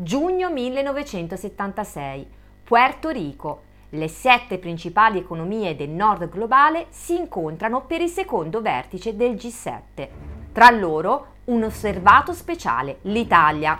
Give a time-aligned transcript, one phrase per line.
[0.00, 2.24] Giugno 1976.
[2.62, 3.62] Puerto Rico.
[3.88, 10.08] Le sette principali economie del nord globale si incontrano per il secondo vertice del G7.
[10.52, 13.76] Tra loro un osservato speciale, l'Italia.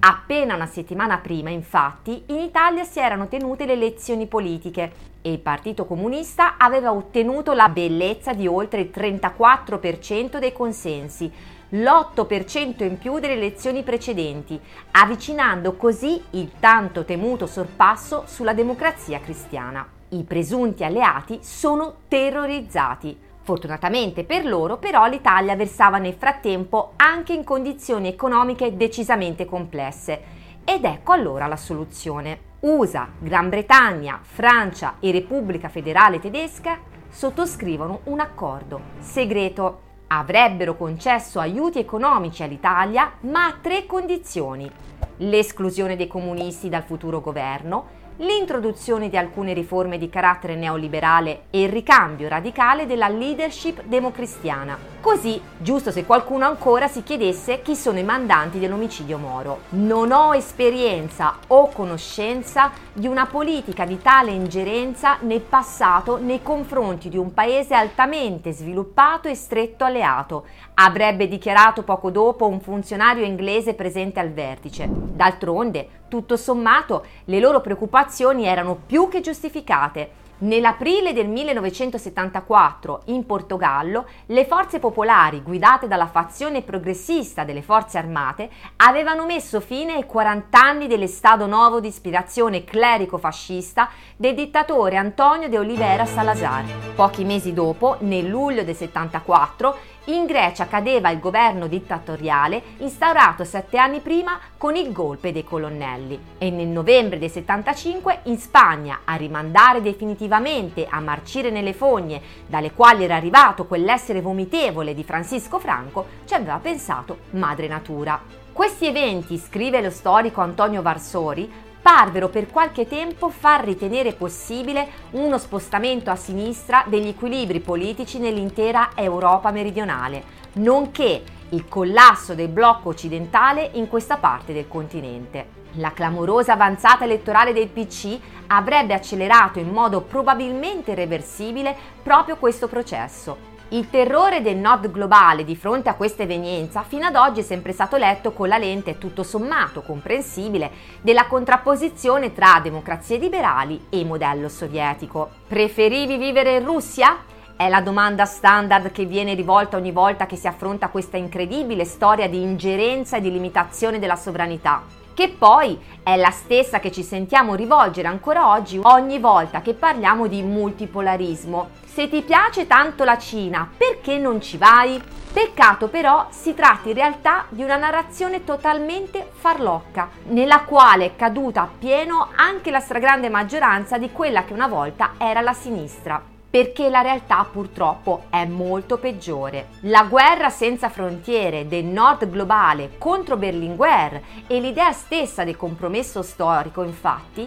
[0.00, 5.40] Appena una settimana prima, infatti, in Italia si erano tenute le elezioni politiche e il
[5.40, 11.30] Partito Comunista aveva ottenuto la bellezza di oltre il 34% dei consensi,
[11.70, 14.58] l'8% in più delle elezioni precedenti,
[14.92, 19.84] avvicinando così il tanto temuto sorpasso sulla democrazia cristiana.
[20.10, 23.26] I presunti alleati sono terrorizzati.
[23.48, 30.20] Fortunatamente per loro però l'Italia versava nel frattempo anche in condizioni economiche decisamente complesse.
[30.64, 32.40] Ed ecco allora la soluzione.
[32.60, 41.78] USA, Gran Bretagna, Francia e Repubblica Federale Tedesca sottoscrivono un accordo segreto avrebbero concesso aiuti
[41.78, 44.70] economici all'Italia, ma a tre condizioni.
[45.18, 51.68] L'esclusione dei comunisti dal futuro governo, l'introduzione di alcune riforme di carattere neoliberale e il
[51.68, 54.97] ricambio radicale della leadership democristiana.
[55.00, 59.60] Così, giusto se qualcuno ancora si chiedesse chi sono i mandanti dell'omicidio Moro.
[59.70, 67.08] Non ho esperienza o conoscenza di una politica di tale ingerenza nel passato nei confronti
[67.08, 73.74] di un paese altamente sviluppato e stretto alleato, avrebbe dichiarato poco dopo un funzionario inglese
[73.74, 74.88] presente al vertice.
[74.90, 80.26] D'altronde, tutto sommato, le loro preoccupazioni erano più che giustificate.
[80.40, 88.48] Nell'aprile del 1974 in Portogallo le forze popolari guidate dalla fazione progressista delle forze armate
[88.76, 95.48] avevano messo fine ai 40 anni dello Stato Novo di ispirazione clerico-fascista del dittatore Antonio
[95.48, 96.66] de Oliveira Salazar.
[96.94, 99.76] Pochi mesi dopo, nel luglio del 74,
[100.08, 106.18] in Grecia cadeva il governo dittatoriale instaurato sette anni prima con il golpe dei colonnelli
[106.38, 112.72] e nel novembre del 75 in Spagna a rimandare definitivamente a marcire nelle fogne dalle
[112.72, 118.20] quali era arrivato quell'essere vomitevole di Francisco Franco ci aveva pensato madre natura.
[118.50, 121.48] Questi eventi, scrive lo storico Antonio Varsori,
[121.88, 128.90] parvero per qualche tempo far ritenere possibile uno spostamento a sinistra degli equilibri politici nell'intera
[128.94, 130.22] Europa meridionale,
[130.56, 135.46] nonché il collasso del blocco occidentale in questa parte del continente.
[135.76, 138.18] La clamorosa avanzata elettorale del PC
[138.48, 145.54] avrebbe accelerato in modo probabilmente irreversibile proprio questo processo il terrore del nord globale di
[145.54, 149.22] fronte a questa evenienza fino ad oggi è sempre stato letto con la lente tutto
[149.22, 150.70] sommato comprensibile
[151.02, 155.30] della contrapposizione tra democrazie liberali e modello sovietico.
[155.46, 157.18] Preferivi vivere in Russia?
[157.54, 162.26] È la domanda standard che viene rivolta ogni volta che si affronta questa incredibile storia
[162.26, 164.82] di ingerenza e di limitazione della sovranità
[165.18, 170.28] che poi è la stessa che ci sentiamo rivolgere ancora oggi ogni volta che parliamo
[170.28, 171.70] di multipolarismo.
[171.98, 175.02] Se ti piace tanto la Cina, perché non ci vai?
[175.32, 181.62] Peccato però si tratti in realtà di una narrazione totalmente farlocca, nella quale è caduta
[181.62, 187.02] appieno anche la stragrande maggioranza di quella che una volta era la sinistra perché la
[187.02, 189.70] realtà purtroppo è molto peggiore.
[189.82, 196.84] La guerra senza frontiere del nord globale contro Berlinguer e l'idea stessa del compromesso storico,
[196.84, 197.46] infatti,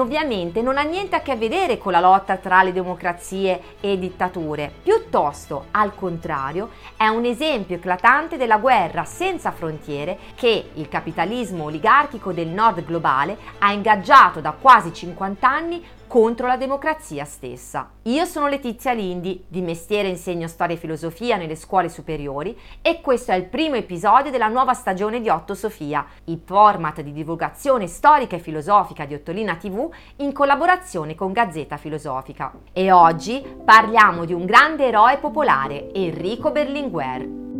[0.00, 4.72] ovviamente non ha niente a che vedere con la lotta tra le democrazie e dittature,
[4.82, 12.32] piuttosto, al contrario, è un esempio eclatante della guerra senza frontiere che il capitalismo oligarchico
[12.32, 17.92] del nord globale ha ingaggiato da quasi 50 anni contro la democrazia stessa.
[18.02, 23.32] Io sono Letizia Lindi, di mestiere insegno storia e filosofia nelle scuole superiori e questo
[23.32, 28.36] è il primo episodio della nuova stagione di Otto Sofia, il format di divulgazione storica
[28.36, 32.52] e filosofica di Ottolina TV in collaborazione con Gazzetta Filosofica.
[32.74, 37.51] E oggi parliamo di un grande eroe popolare, Enrico Berlinguer.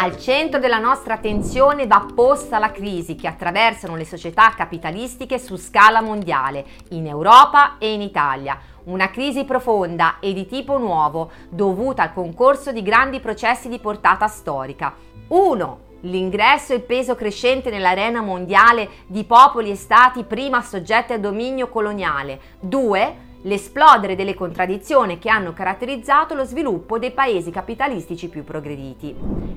[0.00, 5.56] Al centro della nostra attenzione va posta la crisi che attraversano le società capitalistiche su
[5.56, 8.56] scala mondiale, in Europa e in Italia.
[8.84, 14.28] Una crisi profonda e di tipo nuovo, dovuta al concorso di grandi processi di portata
[14.28, 14.94] storica.
[15.26, 15.78] 1.
[16.02, 21.66] L'ingresso e il peso crescente nell'arena mondiale di popoli e stati prima soggetti al dominio
[21.70, 22.40] coloniale.
[22.60, 29.14] 2 l'esplodere delle contraddizioni che hanno caratterizzato lo sviluppo dei paesi capitalistici più progrediti.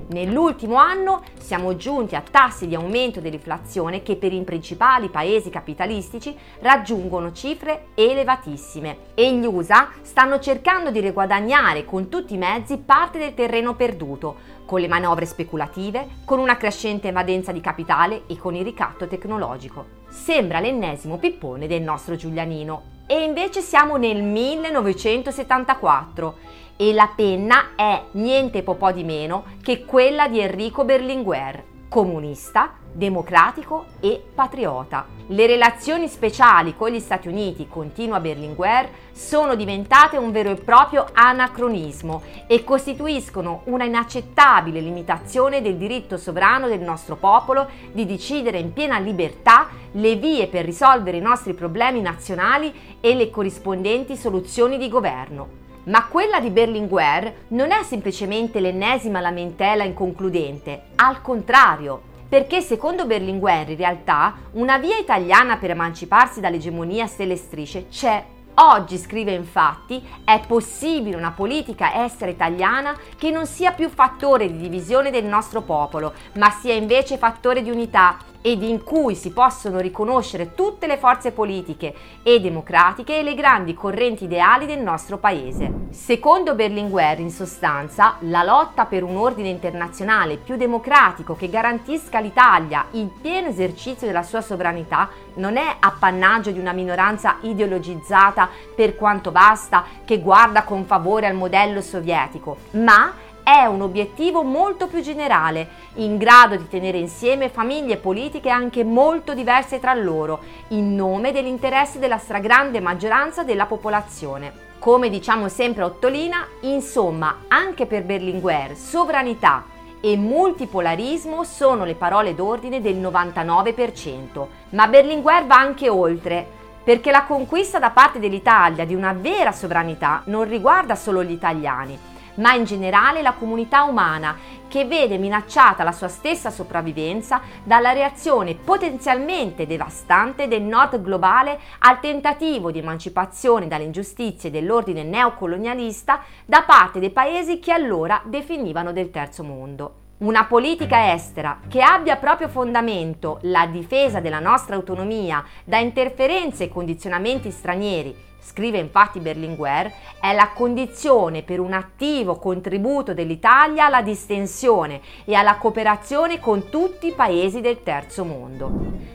[0.08, 6.36] Nell'ultimo anno siamo giunti a tassi di aumento dell'inflazione che per i principali paesi capitalistici
[6.60, 13.18] raggiungono cifre elevatissime e gli USA stanno cercando di riguadagnare con tutti i mezzi parte
[13.18, 18.54] del terreno perduto, con le manovre speculative, con una crescente evadenza di capitale e con
[18.54, 20.00] il ricatto tecnologico.
[20.08, 23.00] Sembra l'ennesimo pippone del nostro Giulianino.
[23.06, 26.36] E invece siamo nel 1974
[26.76, 33.84] e la penna è niente po' di meno che quella di Enrico Berlinguer, comunista, democratico
[34.00, 35.04] e patriota.
[35.26, 41.06] Le relazioni speciali con gli Stati Uniti, continua Berlinguer, sono diventate un vero e proprio
[41.12, 48.72] anacronismo e costituiscono una inaccettabile limitazione del diritto sovrano del nostro popolo di decidere in
[48.72, 54.88] piena libertà le vie per risolvere i nostri problemi nazionali e le corrispondenti soluzioni di
[54.88, 55.61] governo.
[55.84, 63.70] Ma quella di Berlinguer non è semplicemente l'ennesima lamentela inconcludente, al contrario, perché secondo Berlinguer
[63.70, 68.24] in realtà una via italiana per emanciparsi dall'egemonia stelle strisce c'è.
[68.54, 74.58] Oggi, scrive infatti, è possibile una politica estera italiana che non sia più fattore di
[74.58, 79.78] divisione del nostro popolo, ma sia invece fattore di unità ed in cui si possono
[79.78, 85.80] riconoscere tutte le forze politiche e democratiche e le grandi correnti ideali del nostro paese.
[85.90, 92.86] Secondo Berlinguer, in sostanza, la lotta per un ordine internazionale più democratico che garantisca all'Italia
[92.92, 99.30] il pieno esercizio della sua sovranità non è appannaggio di una minoranza ideologizzata per quanto
[99.30, 103.12] basta che guarda con favore al modello sovietico, ma
[103.42, 109.34] è un obiettivo molto più generale, in grado di tenere insieme famiglie politiche anche molto
[109.34, 114.70] diverse tra loro, in nome dell'interesse della stragrande maggioranza della popolazione.
[114.78, 119.64] Come diciamo sempre a Ottolina, insomma, anche per Berlinguer, sovranità
[120.00, 127.24] e multipolarismo sono le parole d'ordine del 99%, ma Berlinguer va anche oltre perché la
[127.24, 131.96] conquista da parte dell'Italia di una vera sovranità non riguarda solo gli italiani,
[132.36, 134.36] ma in generale la comunità umana
[134.68, 142.00] che vede minacciata la sua stessa sopravvivenza dalla reazione potenzialmente devastante del nord globale al
[142.00, 149.10] tentativo di emancipazione dalle ingiustizie dell'ordine neocolonialista da parte dei paesi che allora definivano del
[149.10, 149.96] terzo mondo.
[150.22, 156.68] Una politica estera che abbia proprio fondamento la difesa della nostra autonomia da interferenze e
[156.68, 165.00] condizionamenti stranieri scrive infatti Berlinguer, è la condizione per un attivo contributo dell'Italia alla distensione
[165.24, 168.70] e alla cooperazione con tutti i paesi del terzo mondo.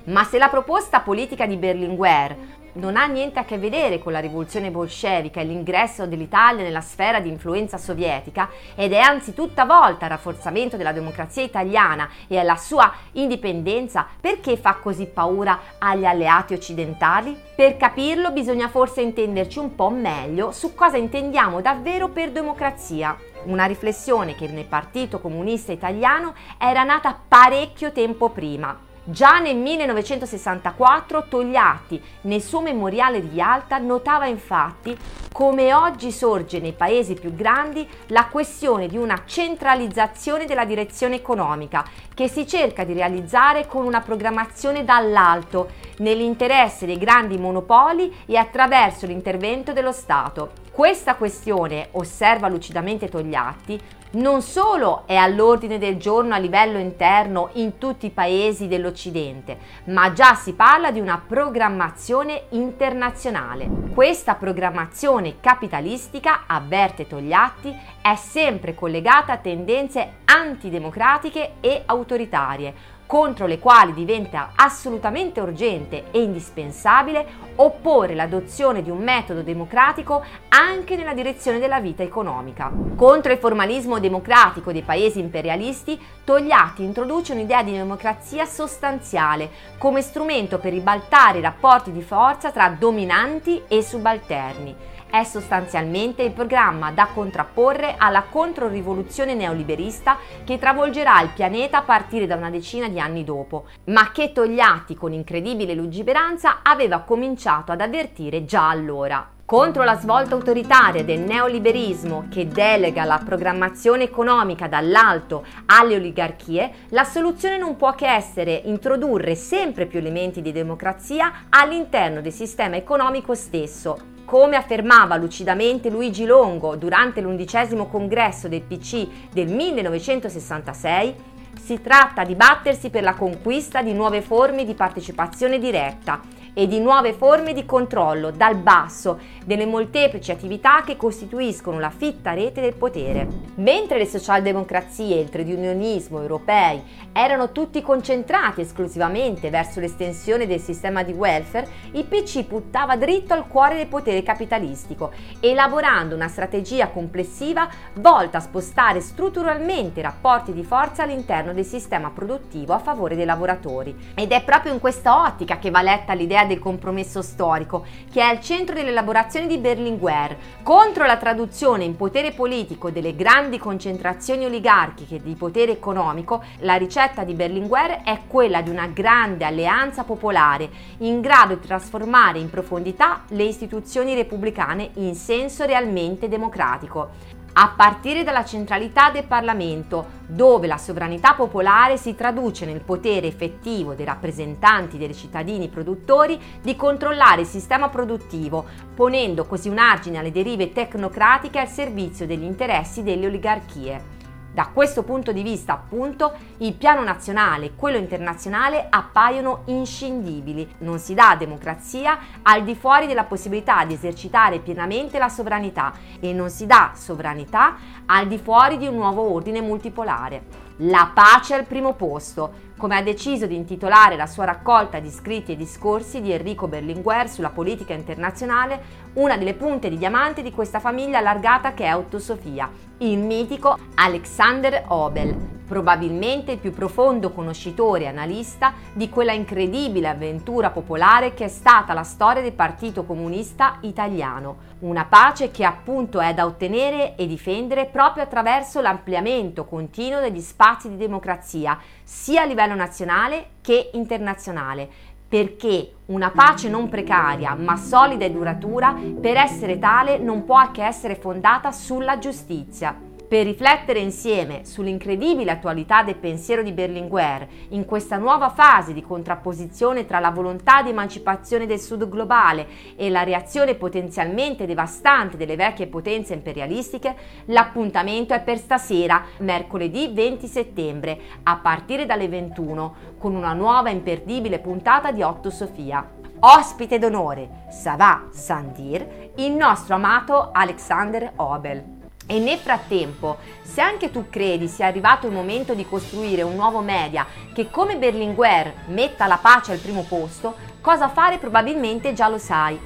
[0.06, 2.35] Ma se la proposta politica di Berlinguer
[2.73, 7.19] non ha niente a che vedere con la rivoluzione bolscevica e l'ingresso dell'Italia nella sfera
[7.19, 12.55] di influenza sovietica ed è anzi tutta volta al rafforzamento della democrazia italiana e alla
[12.55, 17.37] sua indipendenza, perché fa così paura agli alleati occidentali?
[17.55, 23.17] Per capirlo bisogna forse intenderci un po' meglio su cosa intendiamo davvero per democrazia.
[23.45, 31.27] Una riflessione che nel Partito Comunista Italiano era nata parecchio tempo prima, Già nel 1964
[31.30, 34.98] Togliatti, nel suo memoriale di Yalta, notava infatti
[35.31, 41.86] come oggi sorge nei paesi più grandi la questione di una centralizzazione della direzione economica
[42.13, 45.69] che si cerca di realizzare con una programmazione dall'alto,
[46.00, 50.66] nell'interesse dei grandi monopoli e attraverso l'intervento dello Stato.
[50.77, 53.81] Questa questione, osserva lucidamente Togliatti,
[54.12, 60.13] non solo è all'ordine del giorno a livello interno in tutti i paesi dell'Occidente, ma
[60.13, 63.67] già si parla di una programmazione internazionale.
[63.91, 73.57] Questa programmazione capitalistica, avverte Togliatti, è sempre collegata a tendenze antidemocratiche e autoritarie, contro le
[73.57, 81.57] quali diventa assolutamente urgente e indispensabile opporre l'adozione di un metodo democratico anche nella direzione
[81.57, 82.71] della vita economica.
[82.95, 89.49] Contro il formalismo democratico dei paesi imperialisti, Togliatti introduce un'idea di democrazia sostanziale
[89.79, 94.75] come strumento per ribaltare i rapporti di forza tra dominanti e subalterni
[95.09, 102.27] è sostanzialmente il programma da contrapporre alla controrivoluzione neoliberista che travolgerà il pianeta a partire
[102.27, 107.81] da una decina di anni dopo, ma che Togliatti con incredibile lungimiranza aveva cominciato ad
[107.81, 109.31] avvertire già allora.
[109.47, 117.05] Contro la svolta autoritaria del neoliberismo che delega la programmazione economica dall'alto alle oligarchie, la
[117.05, 123.35] soluzione non può che essere introdurre sempre più elementi di democrazia all'interno del sistema economico
[123.35, 131.15] stesso Come affermava lucidamente Luigi Longo durante l'undicesimo congresso del PC del 1966,
[131.63, 136.19] si tratta di battersi per la conquista di nuove forme di partecipazione diretta
[136.57, 142.33] e di nuove forme di controllo dal basso delle molteplici attività che costituiscono la fitta
[142.33, 143.27] rete del potere.
[143.57, 146.81] Mentre le socialdemocrazie e il trade europei
[147.13, 153.47] erano tutti concentrati esclusivamente verso l'estensione del sistema di welfare, il PC puntava dritto al
[153.47, 160.63] cuore del potere capitalistico, elaborando una strategia complessiva volta a spostare strutturalmente i rapporti di
[160.63, 163.95] forza all'interno del sistema produttivo a favore dei lavoratori.
[164.15, 168.24] Ed è proprio in questa ottica che va letta l'idea del compromesso storico, che è
[168.24, 175.22] al centro dell'elaborazione di Berlinguer, contro la traduzione in potere politico delle grandi concentrazioni oligarchiche
[175.22, 181.22] di potere economico, la ricetta di Berlinguer è quella di una grande alleanza popolare in
[181.22, 188.45] grado di trasformare in profondità le istituzioni repubblicane in senso realmente democratico a partire dalla
[188.45, 195.15] centralità del Parlamento, dove la sovranità popolare si traduce nel potere effettivo dei rappresentanti dei
[195.15, 201.67] cittadini produttori di controllare il sistema produttivo, ponendo così un argine alle derive tecnocratiche al
[201.67, 204.16] servizio degli interessi delle oligarchie.
[204.57, 210.67] Da questo punto di vista, appunto, il piano nazionale e quello internazionale appaiono inscindibili.
[210.79, 216.33] Non si dà democrazia al di fuori della possibilità di esercitare pienamente la sovranità e
[216.33, 217.75] non si dà sovranità
[218.07, 220.65] al di fuori di un nuovo ordine multipolare.
[220.77, 225.51] La pace al primo posto, come ha deciso di intitolare la sua raccolta di scritti
[225.51, 230.79] e discorsi di Enrico Berlinguer sulla politica internazionale, una delle punte di diamante di questa
[230.79, 232.69] famiglia allargata che è Autosofia,
[233.00, 235.36] il mitico Alexander Obel,
[235.68, 241.94] probabilmente il più profondo conoscitore e analista di quella incredibile avventura popolare che è stata
[241.94, 247.86] la storia del Partito Comunista Italiano, una pace che appunto è da ottenere e difendere
[247.86, 254.89] proprio attraverso l'ampliamento continuo degli spazi di democrazia, sia a livello nazionale che internazionale,
[255.27, 260.86] perché una pace non precaria ma solida e duratura per essere tale non può che
[260.86, 268.17] essere fondata sulla giustizia per riflettere insieme sull'incredibile attualità del pensiero di Berlinguer in questa
[268.17, 273.75] nuova fase di contrapposizione tra la volontà di emancipazione del sud globale e la reazione
[273.75, 277.15] potenzialmente devastante delle vecchie potenze imperialistiche,
[277.46, 284.60] l'appuntamento è per stasera, mercoledì 20 settembre, a partire dalle 21, con una nuova imperdibile
[284.60, 286.15] puntata di Otto Sofia.
[286.39, 291.97] Ospite d'onore, Savà Sandir, il nostro amato Alexander Obel.
[292.29, 296.81] E nel frattempo, se anche tu credi sia arrivato il momento di costruire un nuovo
[296.81, 302.38] media che come Berlinguer metta la pace al primo posto, cosa fare probabilmente già lo
[302.38, 302.77] sai.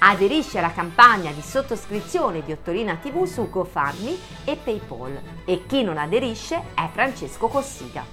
[0.00, 5.20] Aderisci alla campagna di sottoscrizione di Ottorina TV su GoFundMe e PayPal.
[5.44, 8.04] E chi non aderisce è Francesco Cossiga.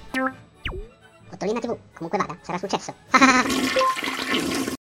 [1.32, 2.94] Ottorina TV, comunque vada, sarà successo.